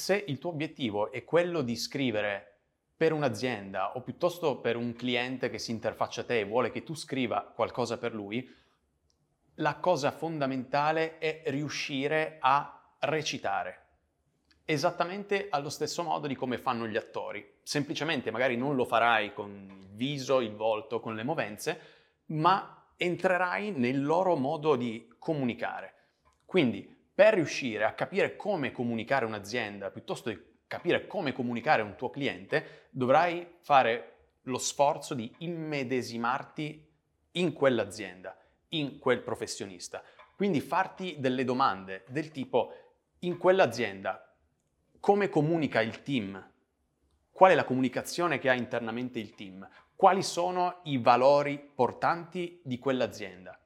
[0.00, 2.46] se il tuo obiettivo è quello di scrivere
[2.96, 6.82] per un'azienda o piuttosto per un cliente che si interfaccia a te e vuole che
[6.82, 8.48] tu scriva qualcosa per lui,
[9.56, 13.88] la cosa fondamentale è riuscire a recitare.
[14.64, 17.58] Esattamente allo stesso modo di come fanno gli attori.
[17.62, 21.80] Semplicemente magari non lo farai con il viso, il volto, con le movenze,
[22.26, 25.94] ma entrerai nel loro modo di comunicare.
[26.46, 32.08] Quindi, per riuscire a capire come comunicare un'azienda, piuttosto di capire come comunicare un tuo
[32.08, 36.88] cliente, dovrai fare lo sforzo di immedesimarti
[37.32, 38.34] in quell'azienda,
[38.68, 40.02] in quel professionista.
[40.34, 42.72] Quindi farti delle domande del tipo
[43.18, 44.34] in quell'azienda
[44.98, 46.42] come comunica il team?
[47.30, 49.68] Qual è la comunicazione che ha internamente il team?
[49.94, 53.60] Quali sono i valori portanti di quell'azienda?